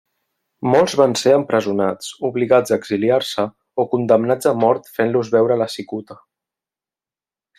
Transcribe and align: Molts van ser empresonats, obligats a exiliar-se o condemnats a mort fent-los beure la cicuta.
Molts 0.75 0.93
van 0.99 1.11
ser 1.23 1.33
empresonats, 1.39 2.07
obligats 2.29 2.73
a 2.75 2.79
exiliar-se 2.83 3.45
o 3.83 3.87
condemnats 3.93 4.51
a 4.53 4.57
mort 4.65 4.91
fent-los 4.97 5.33
beure 5.39 5.59
la 5.65 5.71
cicuta. 5.77 6.19